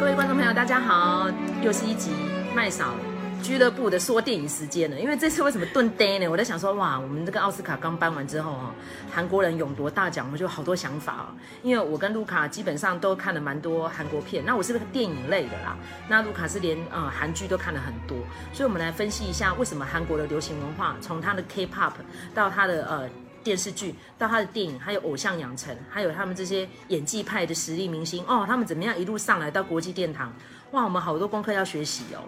[0.00, 1.28] 各位观众朋友，大家好，
[1.62, 2.10] 又是一集
[2.54, 2.94] 麦嫂
[3.42, 4.98] 俱乐部的说电影时间了。
[4.98, 6.26] 因为这次为什么顿呆呢？
[6.26, 8.74] 我在想说，哇，我们这个奥斯卡刚颁完之后啊，
[9.12, 11.26] 韩国人勇夺大奖，我就好多想法哦。
[11.62, 15.76] 因为我跟卢卡基本上都看了蛮多韩国片，那我是个电影类的啦，
[16.08, 18.16] 那卢卡是连呃韩剧都看了很多，
[18.54, 21.92] 所以我们来分析一下为什么韩国的流行文化，从它的 K-pop
[22.34, 23.10] 到它的呃。
[23.42, 30.32] 电视剧到他的电影，还有偶像养成，还有他们这些演技派的实力明星哦，他们怎么样一路上来到国际殿堂？
[30.72, 32.22] 哇，我们好多功课要学习哦。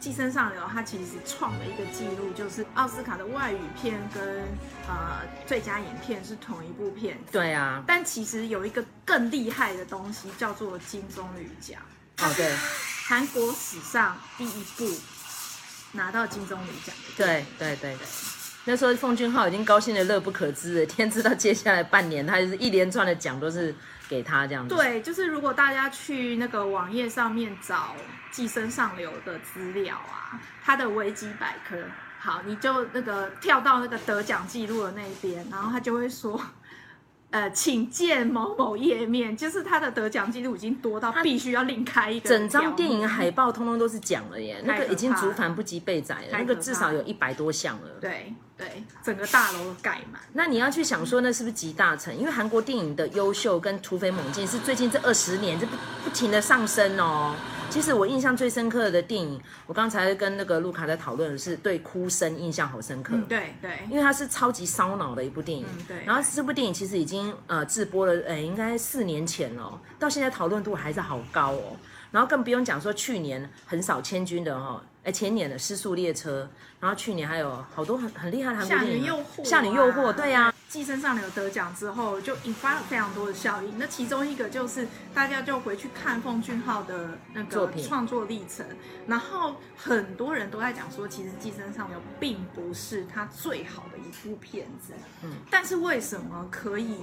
[0.06, 4.22] 《寄生上流》它其实创了一个纪录，就是奥斯卡的外语片跟
[4.86, 7.16] 呃最佳影片是同一部片。
[7.32, 7.82] 对啊。
[7.86, 11.80] 但其实有一个更厉害的东西，叫做金棕榈奖。
[12.18, 12.54] 哦，对。
[13.06, 14.86] 韩国史上第一部
[15.92, 16.94] 拿到金棕榈奖。
[17.16, 18.06] 对对对对。
[18.64, 23.74] 那时候奉俊昊已经高兴的乐不可支了，天知道接下来半年他就是一连串的奖都是
[24.08, 24.74] 给他这样子。
[24.74, 27.74] 对，就是如果大家去那个网页上面找
[28.30, 31.76] 《寄生上流》的资料啊，他的维基百科，
[32.18, 36.40] 好，你就那个跳到那个得奖记录的那一边，然后他就会说。
[37.34, 42.28] 呃，请见某某页面，就是他的得奖记录已经多到必须要另开一个。
[42.28, 47.88] 整张电影海报通通都是奖了耶，那个已经竹繁不及被宰了，那个至少有一百多项了。
[48.00, 50.22] 对对，整个大楼都盖满。
[50.32, 52.16] 那你要去想说，那是不是集大成？
[52.16, 55.72] 因为韩国电影的优秀跟突飞猛进是最近这二十年这不
[56.04, 57.34] 不停的上升哦。
[57.70, 63.14] 其实我印象最深刻的电影，我刚才跟那个卢卡在讨论的是对哭声印象好深刻。
[63.16, 65.66] 嗯、对对，因为它是超级烧脑的一部电影。
[65.76, 66.04] 嗯、对。
[66.04, 71.76] 然后这部电影其实已经呃制播了，哎，应该四年前了，到现在讨论度还是好高哦。
[72.14, 76.44] 然后更不用讲说去年横扫千军的哈、哦，哎前年的《失速列车》，
[76.78, 79.12] 然后去年还有好多很很厉害的韩国电影，
[79.44, 80.54] 《夏女诱惑》啊，对呀、啊。
[80.68, 83.78] 寄生上流得奖之后，就引发了非常多的效应。
[83.78, 88.64] 那其中一个就是大家就回去看奉俊昊的那个创作历程，
[89.08, 94.94] 然后很多人都在讲说，其实寄生上流并不是他最好的一部片子。
[95.22, 96.96] 嗯，但是为什么可以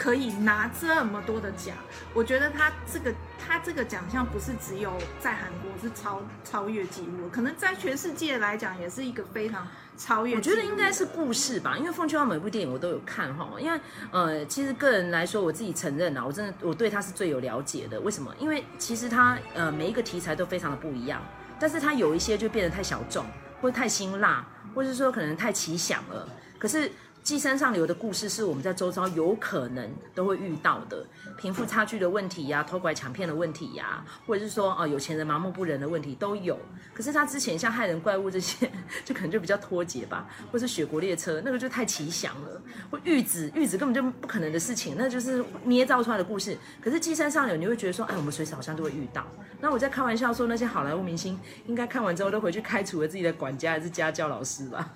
[0.00, 1.76] 可以拿这么多的奖？
[2.14, 9.68] 我觉得他这个他这个奖项不是只有在韩国是超超越纪录，可能在全世界来讲也是一个非常。
[9.98, 13.46] 超越，我觉得应该是故事吧，因为奉俊昊每部电影我都有看哈。
[13.58, 13.78] 因为
[14.10, 18.00] 呃，其实个人来说，我自己承认啊，我真的我对他是最有了解的。
[18.00, 18.34] 为什么？
[18.38, 21.20] 因为其实他呃每一个题材都非常的不一样，
[21.58, 23.26] 但是他有一些就变得太小众，
[23.60, 24.42] 或者太辛辣，
[24.74, 26.26] 或者是说可能太奇想了。
[26.58, 26.90] 可是。
[27.22, 36.58] 寄生上流的故事是我们在周遭有可能都会遇到的，贫富差距的问题呀、偷拐抢骗的问题呀、或者是说哦有钱人麻木不仁的问题都有。
[36.94, 38.70] 可是他之前像害人怪物这些，
[39.04, 42.60] 就可能就比较脱节吧，或是雪国列车那个就太奇想了，
[42.90, 46.56] 或玉子玉子根本就不可能的事情，那就是捏造出来的故事。
[46.82, 49.24] 可是寄生上流你会觉得说，哎，我们随时好像都会遇到。
[49.60, 54.90] 那我在开玩笑说，那些好莱坞明星应该看完之后都回去开除了自己的管家还是家教老师吧。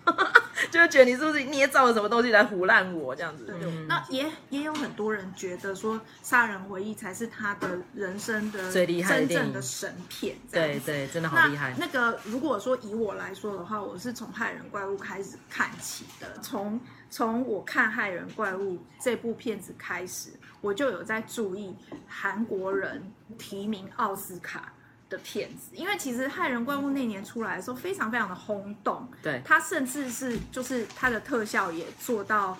[0.70, 3.44] 就会觉得你是不是捏造了什么东西来胡烂我这样子？
[3.44, 10.36] 对，嗯、那也也有很多人觉得说《杀人回忆》才是他的人生的最厉害的真正的神片。
[10.50, 11.74] 对对，真的好厉害。
[11.78, 16.38] 那，那个如果说以我来说的话，我是从《害人怪物》开始看起的。
[16.42, 21.74] 从从我看《害人怪物》这部片子开始，我就有在注意
[22.06, 24.72] 韩国人提名奥斯卡
[25.14, 32.56] 的片子，因为其实《害人怪物》那年出来的时候非常非常的轰动，对，它甚至是就是它的特效也做到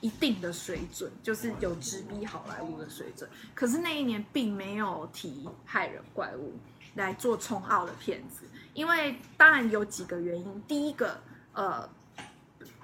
[0.00, 3.28] 一定的水准，就是有直逼好莱坞的水准。
[3.54, 6.52] 可是那一年并没有提《害人怪物》
[6.94, 11.20] 来做冲奥的片子，因为当然有几个原因，第一个，
[11.52, 11.88] 呃。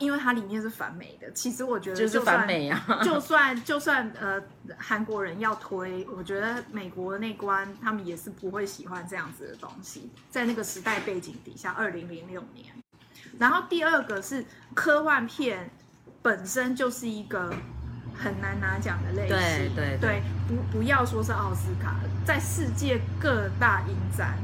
[0.03, 4.43] 因为它里面是反美的，其实我觉得就就是反美啊，就算就算呃
[4.77, 12.67] 韩国人要推，我觉得美国那关他们也是不会喜欢这样子的东西，在那个时代背景底下，二零零六年。
[13.39, 15.71] 然后第二个是科幻片
[16.21, 17.55] 本身就是一个
[18.15, 21.95] 很难拿奖的类型，对对对，不不要说是奥斯卡，
[22.27, 24.37] 在世界各大影展，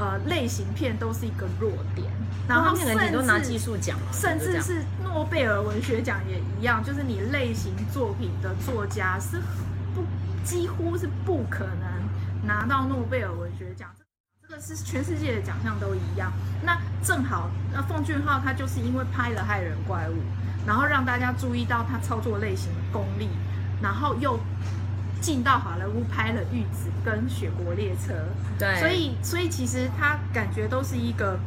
[0.00, 2.10] 呃，类型片都是一个弱点。
[2.48, 9.40] 然后甚至都拿技术奖，甚至是诺贝尔文学奖也一样，就是你类型作品的作家是
[9.94, 10.02] 不
[10.42, 13.88] 几乎是不可能拿到诺贝尔文学奖。
[14.42, 16.32] 这个是全世界的奖项都一样。
[16.64, 20.14] 那正好，那奉俊昊他就是因为拍了《害人怪物》，
[20.66, 23.28] 然后让大家注意到他操作类型的功力，
[23.80, 24.40] 然后又
[25.20, 28.12] 进到好莱坞拍了《玉子》跟《雪国列车》。
[28.58, 31.38] 对，所以所以其实他感觉都是一个。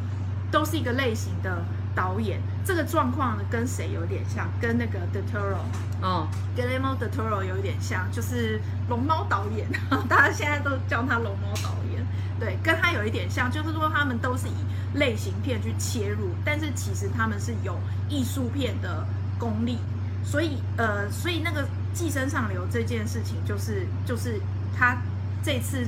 [0.54, 1.66] 都是一个类型的
[1.96, 4.48] 导演这个状况呢，跟谁有点像？
[4.62, 5.58] 跟那个 Del Toro
[6.00, 9.68] 哦，Guillermo del Toro 有点像，就是龙猫导演，
[10.08, 12.06] 大家现在都叫他龙猫导演。
[12.40, 14.54] 对，跟他有一点像，就是说他们都是以
[14.94, 17.76] 类型片去切入，但是其实他们是有
[18.08, 19.04] 艺术片的
[19.40, 19.80] 功力。
[20.24, 24.42] 所以呃，所以那个寄生上流这件事情，就是就是
[24.78, 24.98] 他
[25.44, 25.88] 这次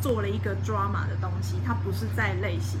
[0.00, 2.78] 做了一个 drama 的东西，它不是在类型。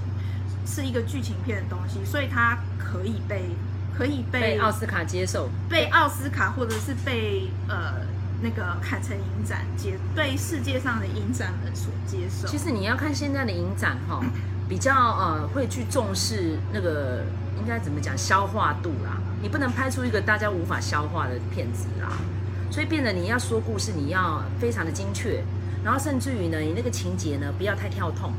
[0.68, 3.50] 是一个剧情片的东西，所以它可以被
[3.96, 8.04] 可以被奥斯卡接受，被奥斯卡或者是被呃
[8.42, 12.48] 那个坎城影展接被世界上的影展们所接受。
[12.48, 14.20] 其实你要看现在的影展哈，
[14.68, 17.22] 比较呃会去重视那个
[17.60, 22.10] 应该怎么讲消化度啦，你不能拍出一个大家无法消化的片子啦，
[22.70, 25.42] 所以变得你要说故事，你要非常的精确，
[25.84, 28.32] 然后甚至于呢，你那个情节呢不要太跳痛。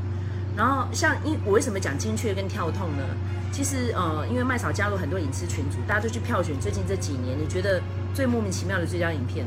[0.56, 3.04] 然后像因我为什么讲精确跟跳痛呢？
[3.52, 7.82] 其实呃，因为麦嫂加入很多影视群组，大家都去票选最近这几年你觉得
[8.18, 9.46] 最莫名其妙的最佳影片。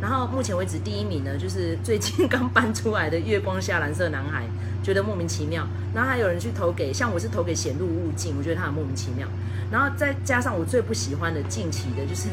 [0.00, 4.44] 然后目前为止第一名呢，就是最近刚搬出来的《月光下蓝色男孩》，
[4.86, 5.66] 觉得莫名其妙。
[5.92, 9.26] 然后还有人去投给，像我是投给《显露物镜》，我觉得他很莫名其妙。
[9.72, 12.28] 然后再加上我最不喜欢的近期的就是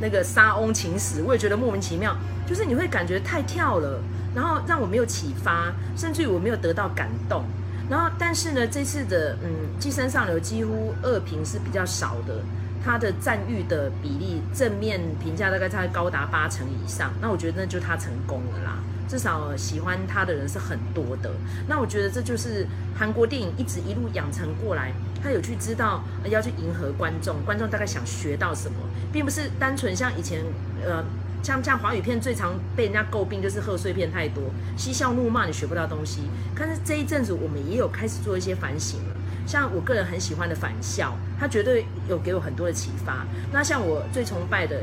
[0.00, 2.16] 那个《沙翁情史》，我也觉得莫名其妙，
[2.48, 4.00] 就是你会感觉太跳了，
[4.34, 7.44] 然后让我没有启发，甚至于我没有得到感动。
[7.90, 12.42] 然后，但是呢，这次的嗯，寄生上流几乎恶评是比较少的，
[12.84, 17.12] 他的赞誉的比例正面评价大概在高达八成以上。
[17.20, 18.78] 那我觉得那就他成功了啦，
[19.08, 21.30] 至少喜欢他的人是很多的。
[21.66, 24.92] 那我觉得这就是韩国电影一直一路养成过来，
[25.22, 28.76] 他有去知道要去迎合观众，观众大概想学到什么，
[29.12, 30.44] 并不是单纯像以前
[30.84, 31.02] 呃。
[31.44, 34.44] 像像华语片最常被人家诟病就是贺岁片太多，
[34.78, 36.22] 嬉笑怒骂你学不到东西。
[36.58, 39.13] 但是这一阵子我们也有开始做一些反省了。
[39.46, 43.26] 像我个人很喜欢的《返校》，他绝对有给我很多的启发。
[43.52, 44.82] 那像我最崇拜的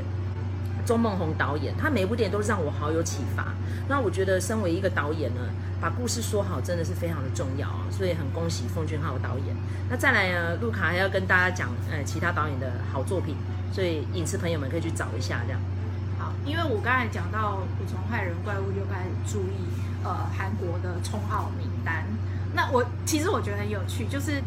[0.86, 3.54] 钟孟宏导演，他每一部电影都是让我好有启发。
[3.88, 5.42] 那我觉得身为一个导演呢，
[5.82, 7.86] 把故事说好真的是非常的重要啊。
[7.92, 9.56] 所以很恭喜奉俊昊导演。
[9.90, 13.36] 那再来呢，路卡还要跟大家讲，呃，其他导演的好作品，
[13.74, 15.60] 所以影视朋友们可以去找一下这样。
[16.18, 19.58] 好因为我刚才讲到捕虫害人怪物，就开始注意
[20.04, 22.06] 呃韩国的冲奥名单。
[22.54, 24.42] 那我其实我觉得很有趣，就是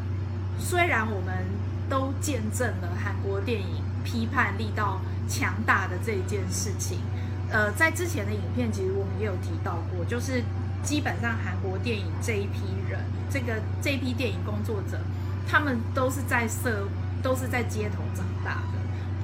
[0.59, 1.45] 虽然我们
[1.89, 6.99] 都见证了韩国电影批判力道强大的这一件事情，
[7.51, 10.43] 呃，在之前的影片其实我们也有提到过，就是
[10.83, 13.01] 基本上韩国电影这一批人，
[13.31, 14.99] 这个这一批电影工作者，
[15.49, 16.87] 他们都是在社
[17.23, 18.59] 都是在街头长大。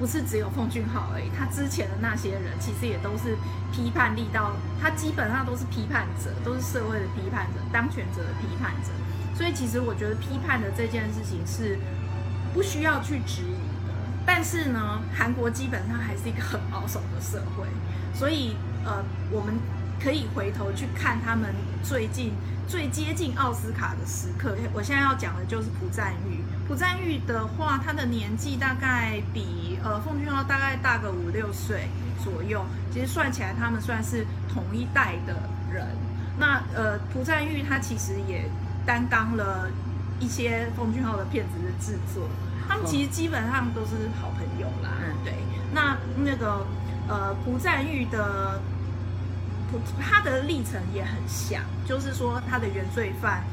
[0.01, 3.37] 不是只有奉俊昊而已，他之前的那些人其实也都是
[3.71, 8.89] 批判力道，他基本上都是批判者，都是社会的批判者，当权者的批判者。
[9.35, 11.77] 所以其实我觉得批判的这件事情是
[12.51, 13.53] 不需要去质疑
[13.85, 13.93] 的。
[14.25, 17.67] 但是呢，韩国基本上还是一个很保守的社会，
[18.11, 19.53] 所以呃，我们
[20.03, 21.53] 可以回头去看他们
[21.83, 22.33] 最近
[22.67, 24.57] 最接近奥斯卡的时刻。
[24.73, 26.41] 我现在要讲的就是朴赞郁。
[26.71, 31.89] 朴赞玉的话，他的年纪大概比呃奉俊昊大概大个五六岁
[32.23, 32.63] 左右。
[32.93, 35.35] 其实算起来，他们算是同一代的
[35.69, 35.85] 人。
[36.39, 38.49] 那呃，朴赞玉他其实也
[38.85, 39.67] 担当了
[40.21, 42.25] 一些奉俊昊的片子的制作。
[42.69, 44.91] 他们其实基本上都是好朋友啦。
[45.03, 45.33] 嗯，对。
[45.73, 46.65] 那那个
[47.09, 48.61] 呃，朴赞玉的
[49.99, 53.43] 他的历程也很像，就是说他的原罪犯。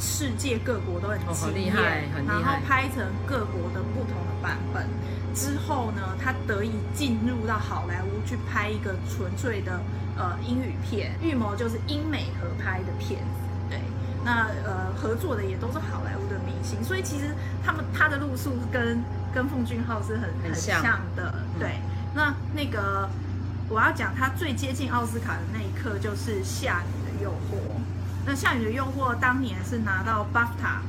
[0.00, 4.86] 世界各国都很惊艳，哦，厉害，很厉害，然后拍成各国的不同的版本。
[5.34, 9.78] 之后呢，他得以进入到好莱坞去拍一个纯粹的
[10.16, 13.68] 呃英语片，《预谋》就是英美合拍的片子。
[13.68, 13.78] 对，
[14.24, 18.98] 那呃合作的也都是好莱坞的明星，所以其实他们他的路数跟
[19.34, 21.34] 跟奉俊昊是很很像的。
[21.58, 21.80] 对，
[22.14, 23.06] 那那个
[23.68, 27.56] 我要讲他最接近奥斯卡的那一刻，就是《夏女的诱惑》。
[28.26, 30.80] 那《夏雨的诱惑》当年是拿到 BAFTA，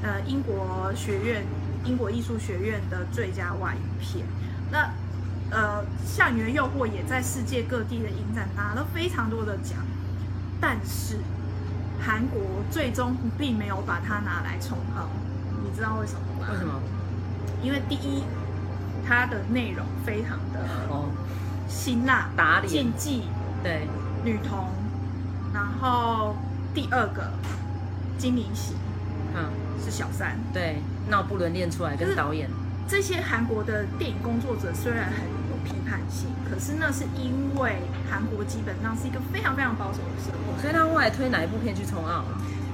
[0.00, 1.44] 呃，英国学院、
[1.84, 4.24] 英国艺术学院的最佳外语片。
[4.70, 4.88] 那
[5.50, 9.78] 呃，《夏雨的诱惑》也在世界各地的影展拿了非常多的奖，
[10.60, 11.16] 但是
[12.00, 15.08] 韩国最终并没有把它拿来冲奥。
[15.64, 16.46] 你知道为什么吗？
[16.52, 16.80] 为什么？
[17.60, 18.22] 因为第一，
[19.04, 21.10] 它的内容非常的哦
[21.66, 23.24] 辛辣、打脸、禁忌，
[23.64, 23.88] 对
[24.24, 24.68] 女童，
[25.52, 26.36] 然后。
[26.74, 27.30] 第二个
[28.16, 28.74] 金灵喜，
[29.34, 29.50] 嗯，
[29.84, 30.76] 是小三，对，
[31.08, 32.48] 闹不伦恋出来跟导演。
[32.86, 35.20] 这些韩国的电影工作者虽然很
[35.50, 40.60] 有批判性，可是那是因为韩国基本上是一个非常非常保守的社会。
[40.62, 42.24] 所以他后来推哪一部片去冲奥？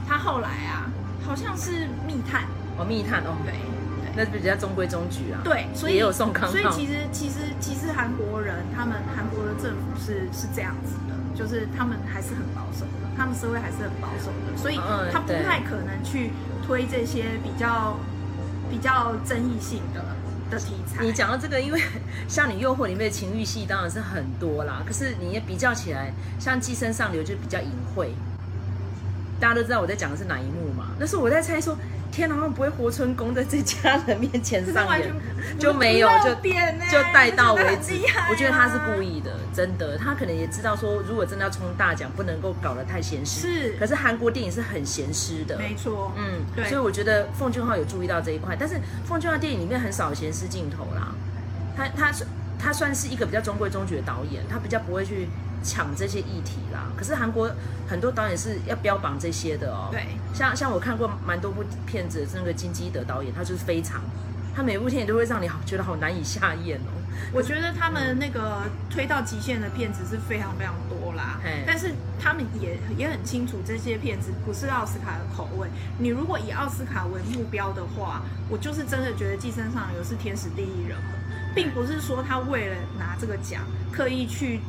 [0.06, 0.86] 他后来啊，
[1.26, 2.44] 好像是密探
[2.78, 4.14] 哦，密探哦，对对。
[4.16, 5.40] 那比较中规中矩啊。
[5.42, 6.48] 对，所以也有宋康。
[6.48, 14.76] 所以其实其实其实韩国人他们韩国的政府是是这样子的，就是他们还是很保守的，他们社会还是很保守的，所以
[15.12, 16.30] 他不太可能去
[16.66, 17.98] 推这些比较
[18.70, 20.04] 比较争议性的
[20.50, 21.02] 的题材。
[21.04, 21.80] 你讲到这个，因为
[22.28, 28.14] 像你《诱惑》里面的情欲戏当然是很多啦，可是你也比较起来，像《寄生上流》就比较隐晦。
[29.44, 30.86] 大家都知道我在讲的是哪一幕嘛？
[30.98, 31.76] 那是我在猜说，
[32.10, 35.12] 天哪，他们不会活春宫在这家人面前上演，
[35.60, 36.34] 就没有就
[36.90, 37.92] 就带到为止。
[38.30, 43.40] 我觉得他是故意的，真的，他可能也知道说，如果真的要冲大奖，不能够搞得太闲湿。
[43.42, 46.10] 是，可是韩国电影是很闲湿的，没错。
[46.16, 46.66] 嗯，对。
[46.66, 51.14] 所以我觉得奉俊昊有注意到这一块，但是奉俊昊电影里面很少闲湿镜头啦。
[51.76, 52.24] 他他是
[52.64, 55.28] 他算是一个比较中规中矩的导演，他比较不会去。
[55.66, 57.50] 抢这些议题啦，可是韩国
[57.88, 59.88] 很多导演是要标榜这些的哦。
[59.90, 64.02] 对，像像我看过蛮多部片子，那个金基德导演，他就是非常，
[64.54, 66.92] 他每部电影都会让你好觉得好难以下咽哦。
[67.33, 75.66] 我觉得他们那个推到极限的片子是非常非常多啦，嗯、但是他们也也很清楚这些片子不是奥斯卡的口味。
[75.97, 81.24] 你如果以奥斯卡为目标的话，我就是真的觉得《寄生上流》是天时地利人和，
[81.54, 84.61] 并不是说他为了拿这个奖刻意去。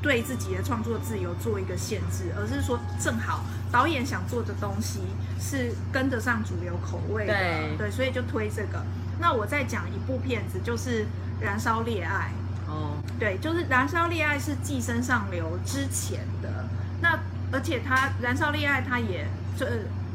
[0.00, 5.00] 对自己的创作自由做一个限制，而是说正好导演想做的东西
[5.40, 8.80] 是跟得上主流口味的，对，对，所以就推这个。
[9.18, 11.02] 那我再讲一部片子，就是
[11.40, 12.30] 《燃烧烈爱》
[12.70, 16.48] 哦，对，就是《燃烧烈爱》是《寄生上流》之前的。
[17.02, 17.18] 那
[17.50, 19.26] 而且他《燃烧烈爱》他也
[19.56, 19.66] 这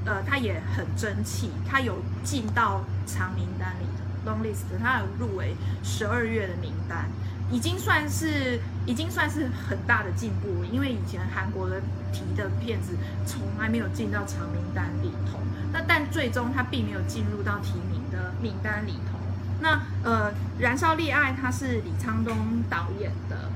[0.05, 7.05] 呃他也很争气，他有进到长名单里的 long list，他有入围十二月的名单。
[7.51, 11.79] 已经算是已经算是很大的进步，因为以前韩国的
[12.11, 12.95] 提的片子
[13.27, 15.39] 从来没有进到长名单里头。
[15.71, 19.19] 那但最终他并没有进入到提名的名单里头。
[19.61, 23.49] 那呃，《燃烧烈爱》他是李沧东导演的。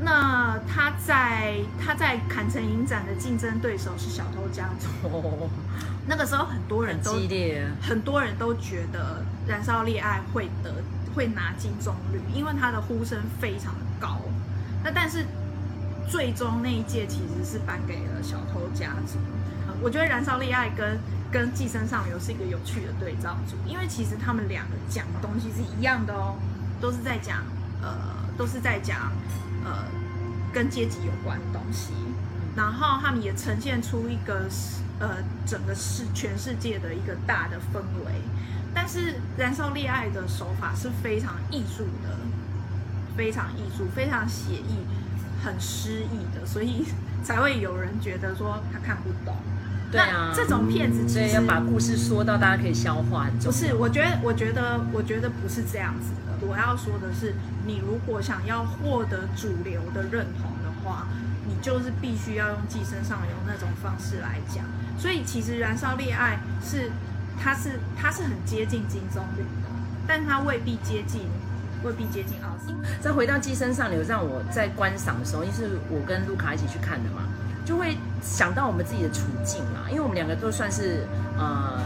[0.00, 4.88] 那他在他在坎城影展的竞争对手是小偷家族。
[5.08, 5.48] 哦，
[6.06, 10.72] 那个时候很多人都很激烈，很多人都觉得《燃烧烈爱》会得。
[11.16, 14.20] 会拿金棕榈，因为他的呼声非常的高。
[14.84, 15.24] 那但是
[16.10, 19.16] 最终那一届其实是颁给了小偷家族。
[19.80, 20.98] 我觉得《燃烧烈爱》跟
[21.32, 26.36] 跟《寄生上流》是一个有趣的对照组，因为其实他们两个讲的东西是一样的哦，
[26.82, 27.38] 都是在讲
[27.80, 27.96] 呃，
[28.36, 29.10] 都是在讲
[29.66, 29.84] 呃
[30.52, 31.92] 跟阶级有关的东西。
[32.56, 34.48] 然后他们也呈现出一个
[34.98, 38.12] 呃整个世全世界的一个大的氛围。
[38.72, 42.16] 但是燃烧恋爱的手法是非常艺术的，
[43.16, 44.78] 非常艺术，非常写意，
[45.42, 46.84] 很诗意的，所以
[47.24, 49.34] 才会有人觉得说他看不懂。
[49.90, 53.26] 对啊，这种骗子其实要把故事说到大家可以消化。
[53.42, 56.46] 不是，我觉得，我觉得，我觉得不是这样子的。
[56.46, 57.34] 我要说的是，
[57.66, 61.06] 你如果想要获得主流的认同的话，
[61.46, 64.64] 你就是必须要用寄生上流那种方式来讲。
[64.98, 66.90] 所以其实燃烧恋爱是。
[67.38, 69.68] 它是它是很接近金棕榈的，
[70.08, 71.20] 但它未必接近，
[71.84, 72.72] 未必接近奥斯。
[72.98, 77.28] 再回到《寄生上流》，让我在观赏的时候，因为是我跟卢卡一起去看的嘛，
[77.66, 79.90] 就会想到我们自己的处境嘛。
[79.90, 81.04] 因为我们两个都算是
[81.36, 81.78] 呃，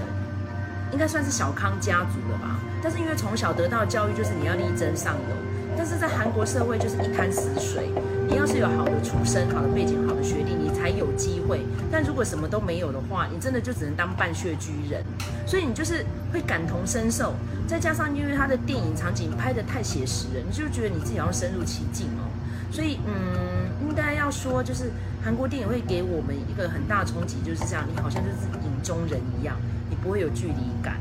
[0.93, 2.61] 应该算是小康家族了吧。
[2.83, 5.37] 但是因为从小得到教育就是你要力争上游，
[5.77, 7.91] 但是在韩国社会就是一潭死水。
[8.29, 11.67] 你要是有好的出身、好的背景、好的学历，你才有机会。
[11.91, 15.05] 但如果什么都没有的话，你真的就只能当半穴居人。
[15.45, 17.35] 所以你就是会感同身受，
[17.67, 22.31] 再加上因为他的电影场景拍得太写实了，你就觉得你自己要深入其境哦。
[22.71, 29.57] 所以，嗯，应该要说，就是韩国电影会给我们一个很大的冲击，就是这样，你好像就是影中人一样，
[29.89, 30.97] 你不会有距离感。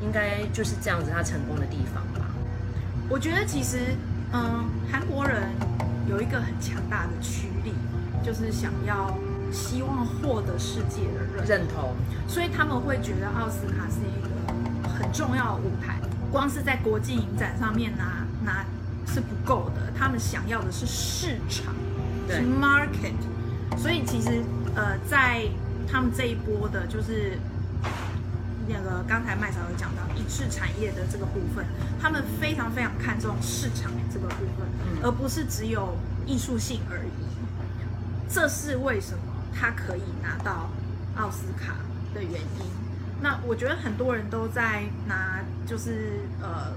[0.00, 2.26] 应该就是这样子，他成功的地方吧。
[3.08, 3.78] 我觉得其实，
[4.32, 5.48] 嗯，韩国人。
[6.08, 7.72] 有一个很强大的驱力，
[8.24, 9.16] 就是想要
[9.52, 11.94] 希望获得世界的认认同，
[12.26, 16.00] 所以他们会觉得奥斯卡是一个很重要的舞台。
[16.32, 18.64] 光是在国际影展上面拿拿
[19.06, 21.72] 是不够的，他们想要的是市场，
[22.28, 23.14] 是 market。
[23.76, 24.42] 所以其实
[24.74, 25.46] 呃，在
[25.90, 27.38] 他们这一波的，就是。
[28.68, 31.66] 那个刚才麦嫂有讲到影视产业的这个部分，
[32.00, 38.30] 他们非常非常看重市场这个部分，而不是只有艺术性而已。
[38.30, 40.70] 这是为什么他可以拿到
[41.16, 41.74] 奥斯卡
[42.14, 42.64] 的原因。
[43.20, 46.72] 那我觉得很多人都在拿，就是呃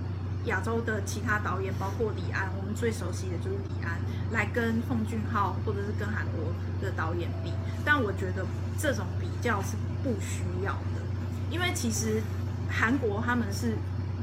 [0.46, 4.00] 亚洲的其他导演，包括李安，我们最熟悉的就是李安，
[4.32, 7.52] 来跟奉俊昊或者是跟韩国的导演比。
[7.84, 8.46] 但我觉得
[8.78, 11.02] 这种比较是不需要的。
[11.52, 12.22] 因为其实
[12.70, 13.76] 韩国他们是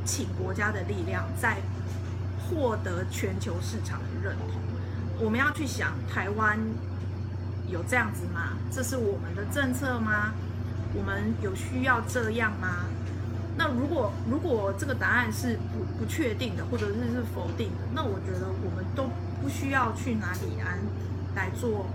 [0.04, 1.58] 请国家的力量在
[2.38, 4.60] 获得全球市场的认同。
[5.24, 6.58] 我们要去想，台湾
[7.68, 8.58] 有这样子吗？
[8.70, 10.32] 这是我们的政策吗？
[10.94, 12.84] 我们有需要这样吗？
[13.56, 19.04] 那如果如果这个答案是不不确定的，或者是是否定的，那我觉得我们都
[19.42, 20.78] 不需要去拿李安
[21.34, 21.86] 来做，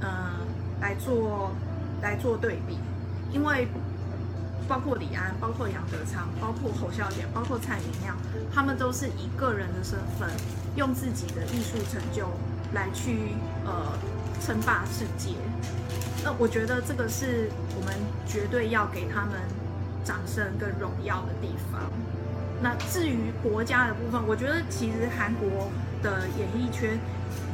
[0.00, 0.32] 呃，
[0.80, 1.52] 来做
[2.02, 2.78] 来做对比，
[3.32, 3.68] 因为
[4.66, 8.16] 包括李安，包括杨德昌，包括侯孝贤，包括蔡明亮，
[8.52, 10.28] 他们都是以个人的身份，
[10.74, 12.26] 用自己的艺术成就
[12.72, 13.92] 来去呃
[14.40, 15.36] 称霸世界。
[16.24, 17.94] 那我觉得这个是我们
[18.26, 19.32] 绝对要给他们
[20.04, 21.80] 掌声跟荣耀的地方。
[22.62, 25.70] 那至于国家的部分，我觉得其实韩国
[26.02, 26.98] 的演艺圈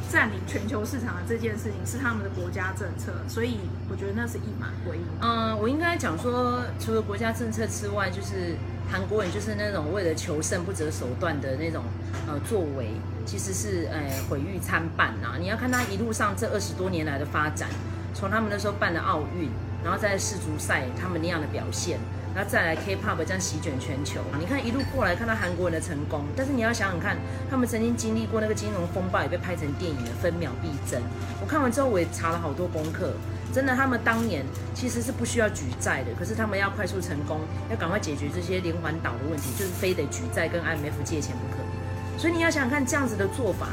[0.09, 3.57] 占领全球市场的这件事情是他们的国家政策，所以
[3.89, 5.01] 我觉得那是一码归一。
[5.21, 8.55] 嗯，我应该讲说，除了国家政策之外，就是
[8.89, 11.83] 韩国人就是那种为了求胜不择手段的那种
[12.27, 12.91] 呃作为，
[13.25, 15.35] 其实是呃毁誉参半呐。
[15.39, 17.67] 你要看他一路上这二十多年来的发展，
[18.13, 19.49] 从他们那时候办的奥运，
[19.83, 21.99] 然后在世足赛他们那样的表现。
[22.33, 27.17] 然后再来 K-pop 这样席卷全球，你看一路过来看到韩国人的成功，但是你要想想看，
[27.49, 31.01] 他们曾经经历过那个金融风暴，也被拍成电影了分秒必争。
[31.41, 33.11] 我看完之后，我也查了好多功课，
[33.53, 41.61] 真的，他们当年其实是不需要举债的，可是他们要快速成功，要赶快解决这些连环岛的问题，就是非得举债跟 IMF 借钱不可。
[42.17, 43.67] 所以你要想想看，这样子的做法，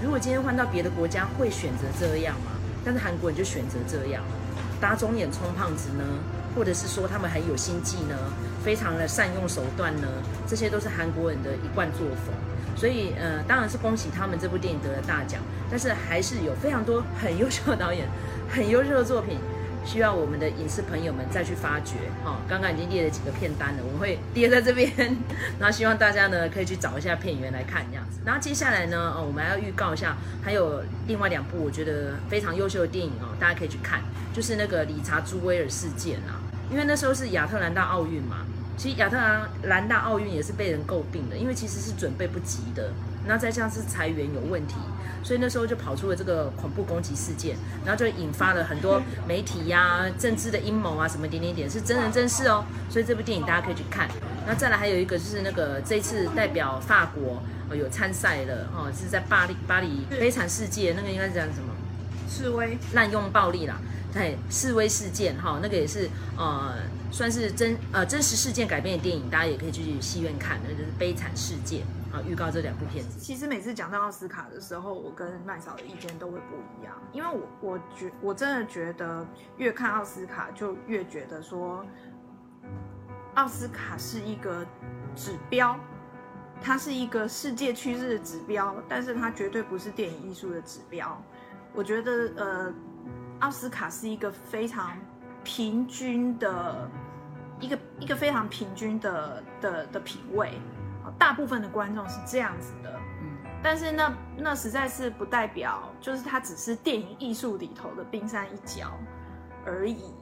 [0.00, 2.52] 如果今天换到别的国家，会选择这样吗？
[2.84, 4.22] 但是韩国人就选择这样，
[4.80, 6.04] 打肿脸充胖子呢？
[6.54, 8.16] 或者是说他们很有心计呢，
[8.64, 10.08] 非常的善用手段呢，
[10.46, 12.34] 这些都是韩国人的一贯作风。
[12.76, 18.08] 所以呃，当然是恭喜他们这部电影得了大奖，但是还是有非常多很优秀的导演、
[18.50, 19.38] 很优秀的作品，
[19.84, 21.94] 需要我们的影视朋友们再去发掘。
[22.24, 24.90] 哈、哦，刚刚已经列了几个片单了，我们会列在这边，
[25.60, 28.18] 然后希望大家呢可以去找一下片源来看这样子。
[28.24, 34.00] 然后接下来呢，哦，我们还要预告一下，还有另外两部我觉得非常优秀的电影哦，大家可以去看，
[34.34, 36.42] 就是那个理查朱威尔事件啊。
[36.70, 38.38] 因为那时候是亚特兰大奥运嘛，
[38.76, 39.16] 其实亚特
[39.64, 42.90] 兰大奥运也是被人诟病的，因为其实是准备不及的，
[43.26, 44.74] 然后再加上是财源有问题，
[45.22, 52.64] 所以那时候就跑出了这个恐怖攻击事件，然后就引发了很多媒体呀、啊、政治的阴谋啊什么点点点，是真人真事哦。
[52.90, 54.08] 所以这部电影大家可以去看。
[54.46, 61.72] 那再来还有一个就是那个这次代表法国哦有参赛的哦，是在巴黎巴黎悲惨世界，那个应该是讲什么？
[62.28, 63.76] 示威滥用暴力啦。
[64.14, 66.76] 对，示威事件哈，那个也是呃，
[67.10, 71.78] 算是真呃真实事件改编的电影，大家也可以去戏院看，那就是《悲惨世界》
[72.14, 72.22] 啊。
[72.24, 73.18] 预告这两部片子。
[73.18, 81.84] 其实每次讲到奥斯卡的时候，我跟麦嫂的意见都会不一样，因为我我觉我真的觉得越看奥斯卡就越觉得说，
[83.34, 84.64] 奥斯卡是一个
[85.16, 85.76] 指标，
[86.62, 91.20] 它是一个世界趋势的指标，但是它绝对不是电影艺术的指标。
[91.74, 92.72] 我觉得呃。
[93.40, 94.96] 奥斯卡是一个非常
[95.42, 96.90] 平均的，
[97.60, 100.58] 一个一个非常平均的的的品味，
[101.18, 108.90] 大部分的观众是这样子的，嗯，但是那那实在是不代表，就是它只是电影艺术里头的冰山一角
[109.66, 110.14] 而已，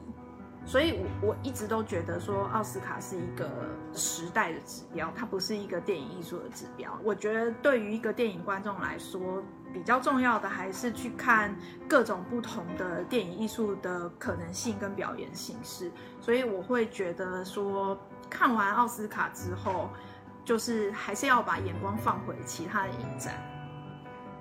[0.65, 3.49] 所以我我一直都觉得说奥斯卡是一个
[3.93, 6.99] 时代的指标，它不是一个电影艺术的指标。
[7.03, 9.41] 我觉得对于一个电影观众来说，
[9.73, 11.53] 比较重要的还是去看
[11.89, 17.97] 各种不同的电影艺术的可能性跟表演形式，所以我会觉得说，
[18.29, 19.89] 看完奥斯卡之后，
[20.45, 23.33] 就是还是要把眼光放回其他的影展。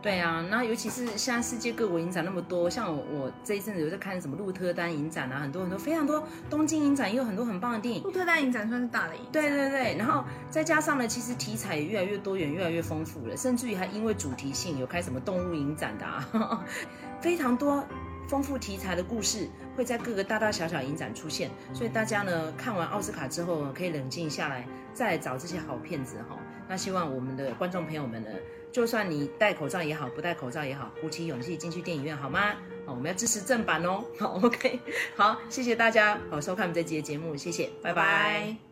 [0.03, 8.03] 对啊，那尤其是现在世界各国影展那么多，像我我这一阵子有在看什么鹿特丹影展啊，很多很多非常多，东京影展也有很多很棒的电影。
[8.03, 9.31] 鹿特丹影展算是大的影展。
[9.31, 16.67] 对对对，然后再加上呢，其实题材也越来越多元，越来越丰富了，甚至于还因为主题性有开什么动物影展的啊，
[17.23, 17.87] 非常多
[18.29, 26.37] 丰富题材的故事会在各个大大小小影展出现，所以大家呢看完奥斯卡之后可以冷静下来，再来找这些好片子哈。
[26.69, 28.29] 那希望我们的观众朋友们呢。
[28.73, 32.55] 就算你戴口罩也好，不戴口罩也好，鼓起勇气进去电影院好吗？
[32.87, 34.03] 好，我们要支持正版哦。
[34.19, 34.81] 好，OK，
[35.15, 38.72] 好，谢谢大家，好收看我们这期的节目，谢谢，拜拜。